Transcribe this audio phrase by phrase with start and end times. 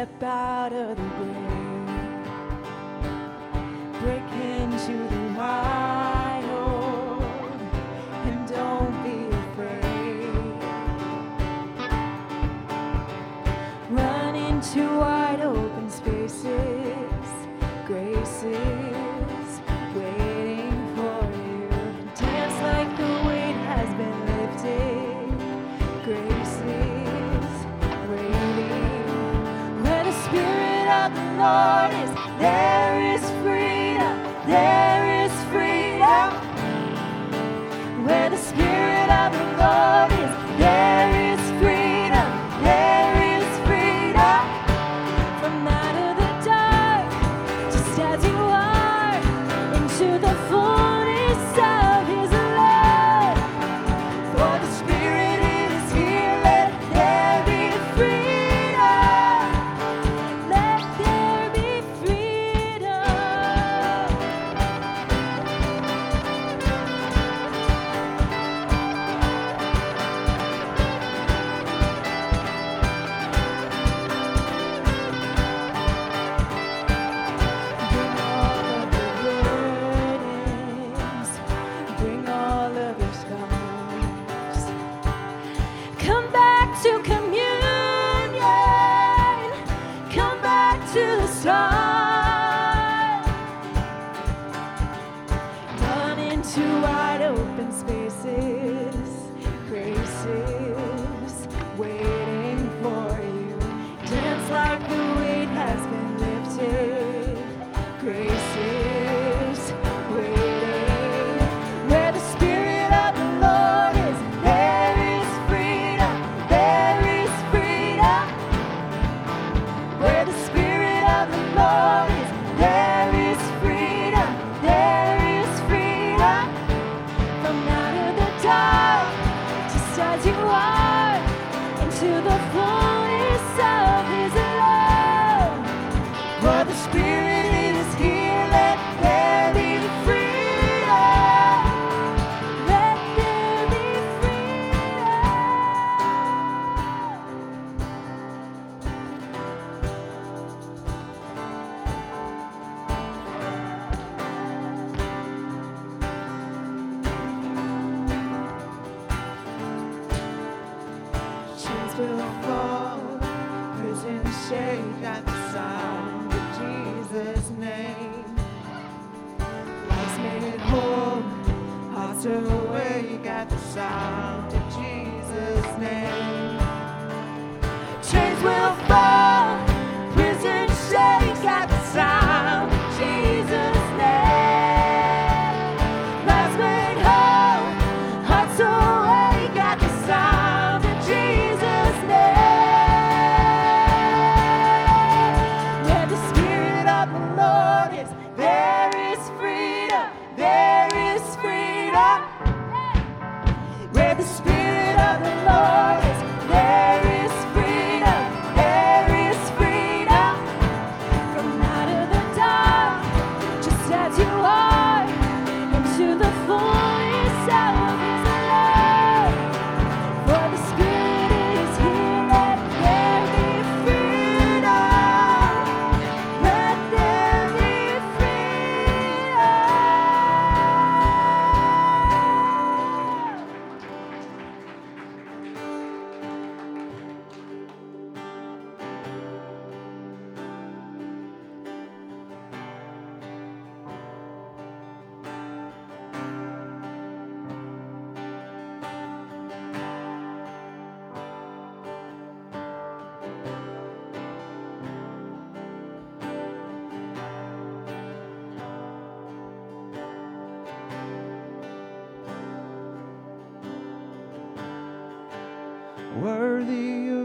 [0.00, 1.39] step out of the way.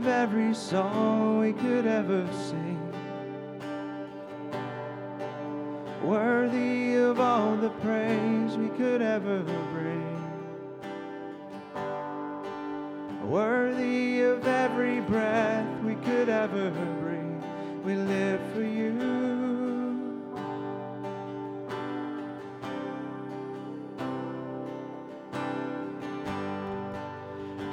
[0.07, 2.64] every song we could ever sing.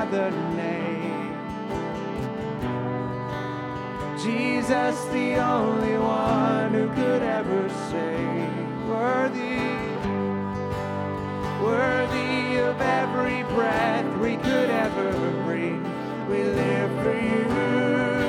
[0.00, 1.36] other name.
[4.18, 8.88] Jesus, the only one who could ever save.
[8.88, 9.60] Worthy,
[11.62, 15.12] worthy of every breath we could ever
[15.44, 15.86] breathe.
[16.30, 18.19] We live for you.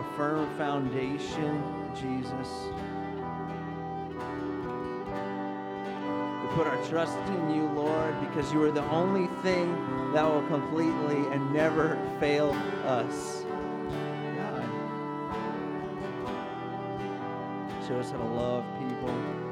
[0.00, 1.62] a firm foundation,
[1.94, 2.48] Jesus.
[6.40, 9.70] We put our trust in you, Lord, because you are the only thing
[10.14, 12.52] that will completely and never fail
[12.86, 13.44] us.
[14.38, 14.64] God.
[17.86, 19.49] Show us how to love people.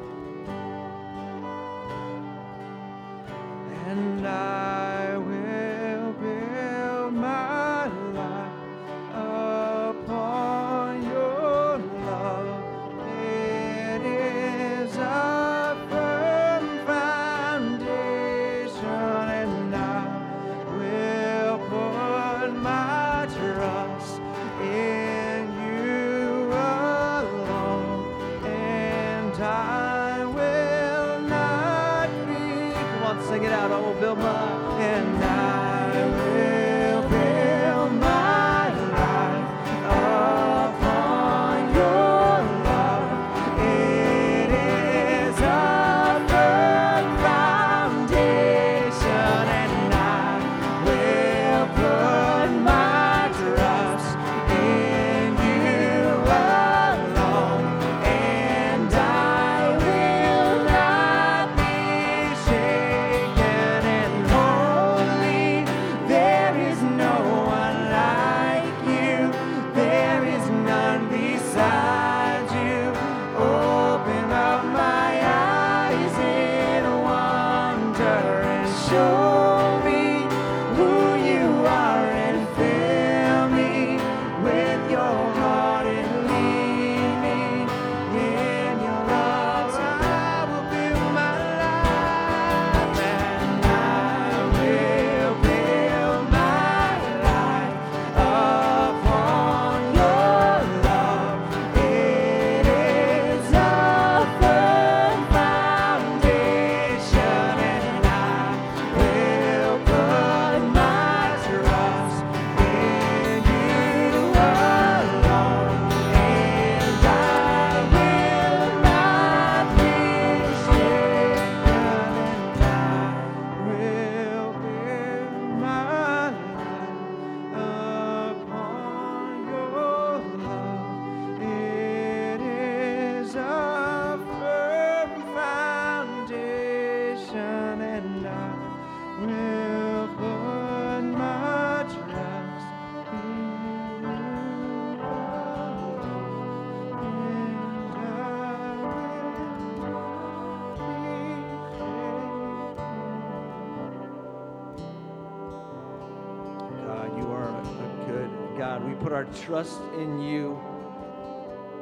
[158.78, 160.56] God, we put our trust in you,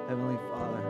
[0.09, 0.81] Heavenly Father.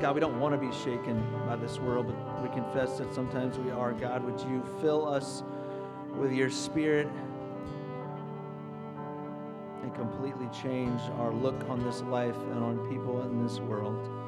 [0.00, 3.58] God, we don't want to be shaken by this world, but we confess that sometimes
[3.58, 3.92] we are.
[3.92, 5.42] God, would you fill us
[6.16, 7.08] with your spirit
[9.82, 14.23] and completely change our look on this life and on people in this world?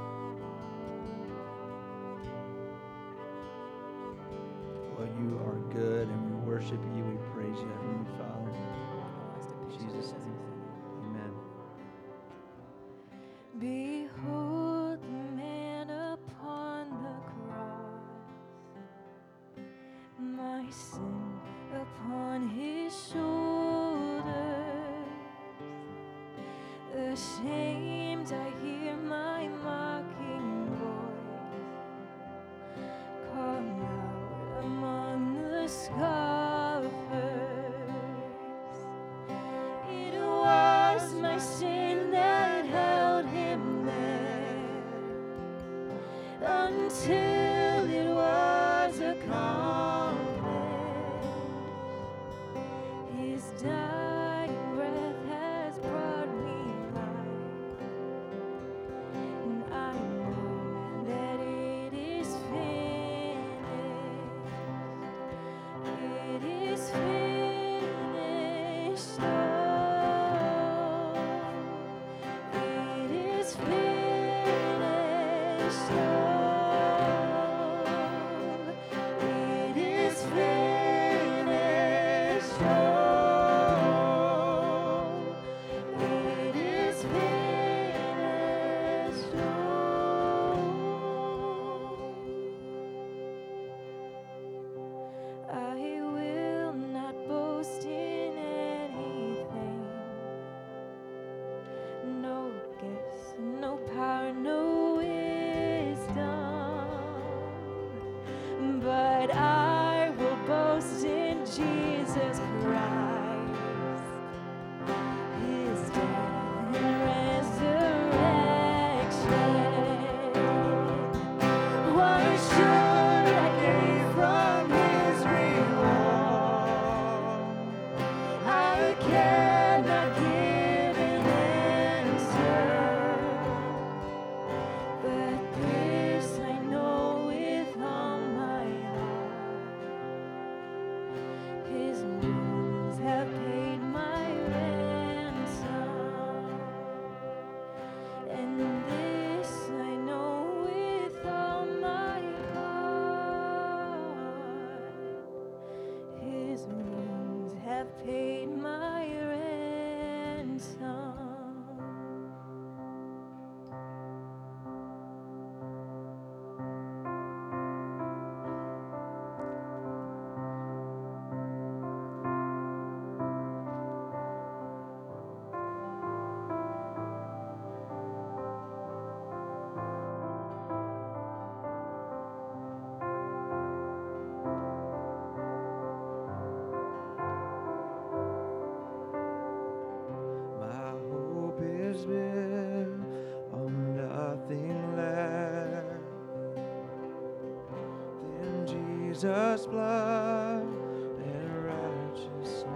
[199.17, 202.67] Jesus' blood and righteousness.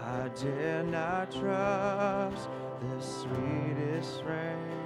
[0.00, 2.48] I dare not trust
[2.80, 4.78] the sweetest rain,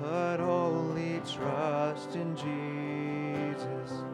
[0.00, 4.07] but only trust in Jesus.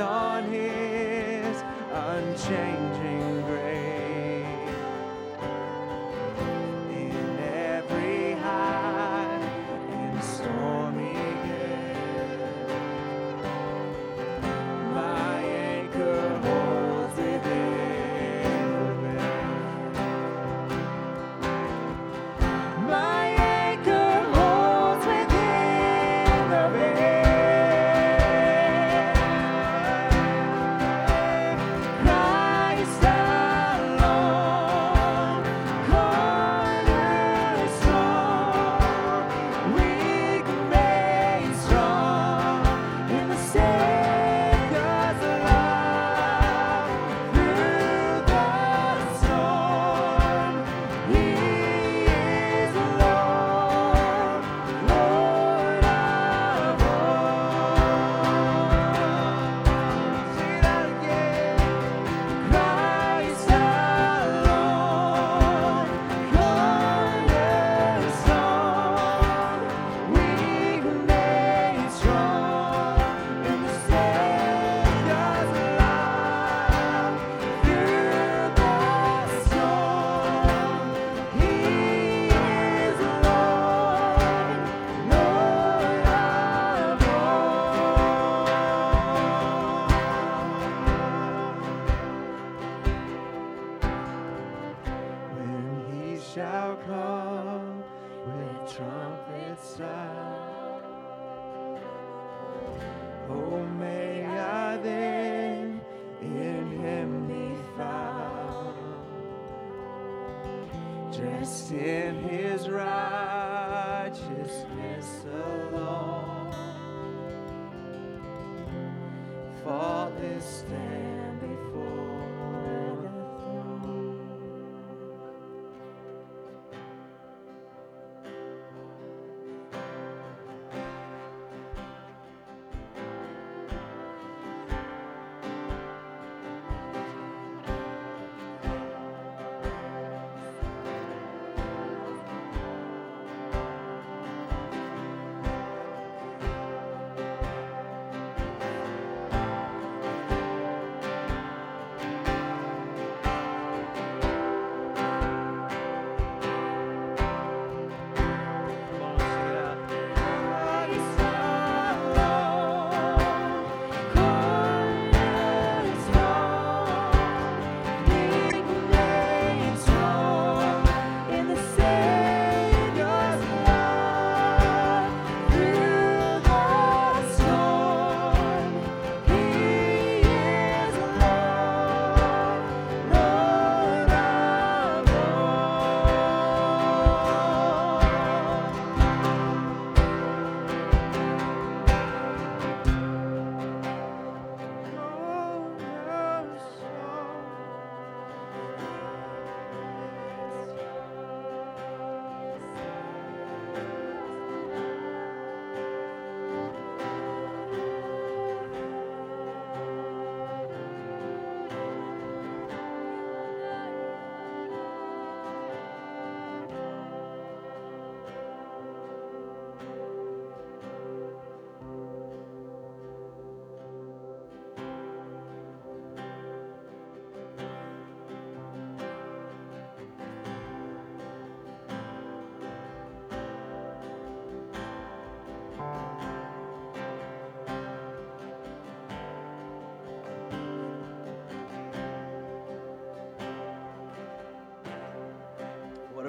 [0.00, 4.07] on his unchanging grace.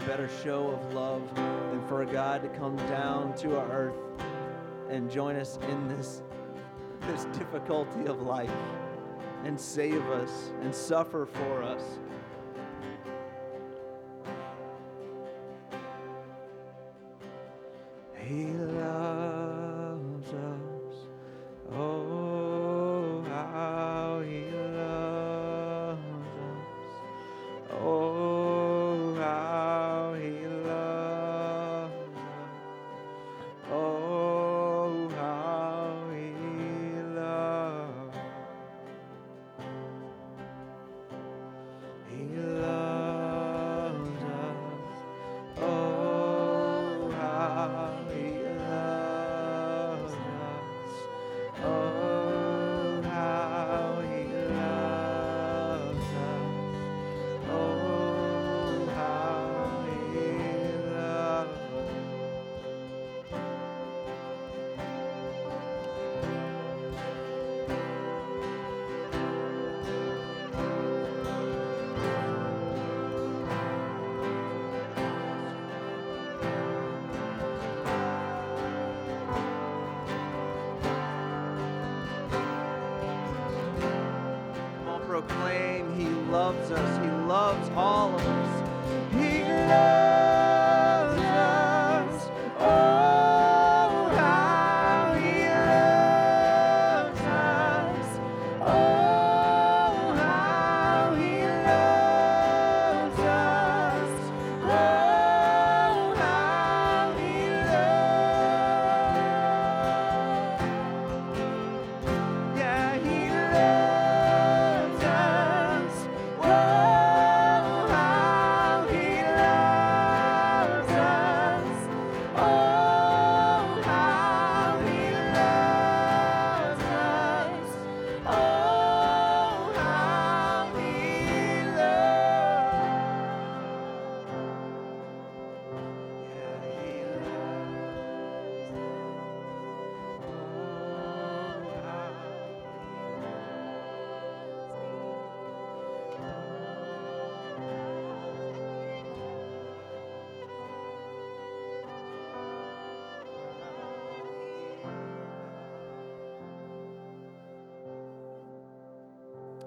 [0.09, 4.23] better show of love than for God to come down to our earth
[4.89, 6.23] and join us in this,
[7.01, 8.49] this difficulty of life
[9.43, 11.99] and save us and suffer for us.
[42.19, 42.58] King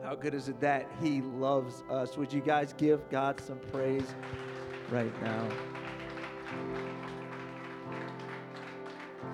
[0.02, 2.16] How good is it that He loves us?
[2.16, 4.14] Would you guys give God some praise
[4.90, 5.48] right now?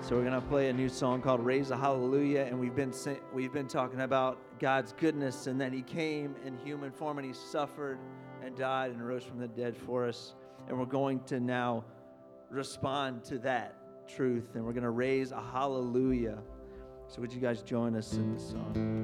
[0.01, 2.93] So we're gonna play a new song called "Raise a Hallelujah," and we've been
[3.33, 7.33] we've been talking about God's goodness and that He came in human form and He
[7.33, 7.97] suffered
[8.43, 10.35] and died and rose from the dead for us.
[10.67, 11.83] And we're going to now
[12.51, 13.75] respond to that
[14.07, 16.37] truth, and we're gonna raise a hallelujah.
[17.11, 19.03] So would you guys join us in this song?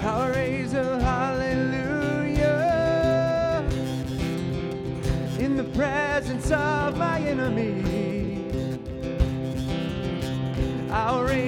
[0.00, 2.42] I'll raise a hallelujah
[5.38, 7.84] in the presence of my enemy.
[10.90, 11.43] I'll raise